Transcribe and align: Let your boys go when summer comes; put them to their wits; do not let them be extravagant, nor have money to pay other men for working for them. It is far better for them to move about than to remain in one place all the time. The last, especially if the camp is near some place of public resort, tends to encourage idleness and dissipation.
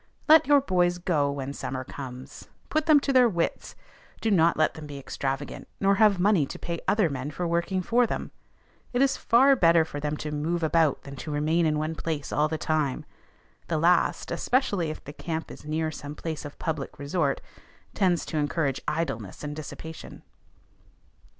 Let 0.27 0.47
your 0.47 0.61
boys 0.61 0.97
go 0.97 1.29
when 1.29 1.53
summer 1.53 1.83
comes; 1.83 2.47
put 2.69 2.87
them 2.87 2.99
to 3.01 3.13
their 3.13 3.29
wits; 3.29 3.75
do 4.19 4.31
not 4.31 4.57
let 4.57 4.73
them 4.73 4.87
be 4.87 4.97
extravagant, 4.97 5.67
nor 5.79 5.93
have 6.01 6.19
money 6.19 6.47
to 6.47 6.57
pay 6.57 6.79
other 6.87 7.07
men 7.07 7.29
for 7.29 7.47
working 7.47 7.83
for 7.83 8.07
them. 8.07 8.31
It 8.93 9.03
is 9.03 9.15
far 9.15 9.55
better 9.55 9.85
for 9.85 9.99
them 9.99 10.17
to 10.17 10.31
move 10.31 10.63
about 10.63 11.03
than 11.03 11.17
to 11.17 11.29
remain 11.31 11.67
in 11.67 11.77
one 11.77 11.93
place 11.93 12.31
all 12.33 12.47
the 12.47 12.57
time. 12.57 13.05
The 13.67 13.77
last, 13.77 14.31
especially 14.31 14.89
if 14.89 15.03
the 15.03 15.13
camp 15.13 15.51
is 15.51 15.65
near 15.65 15.91
some 15.91 16.15
place 16.15 16.45
of 16.45 16.57
public 16.57 16.97
resort, 16.97 17.39
tends 17.93 18.25
to 18.25 18.37
encourage 18.39 18.81
idleness 18.87 19.43
and 19.43 19.55
dissipation. 19.55 20.23